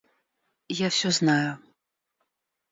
Я 0.85 0.89
всё 0.95 1.13
знаю. 1.19 1.53